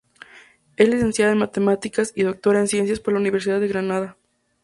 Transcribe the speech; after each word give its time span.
Es 0.77 0.89
licenciada 0.89 1.31
en 1.31 1.37
Matemáticas 1.37 2.11
y 2.15 2.23
doctora 2.23 2.59
en 2.59 2.67
Ciencias 2.67 2.99
por 2.99 3.13
la 3.13 3.19
Universidad 3.19 3.59
de 3.59 3.67
Granada. 3.67 4.17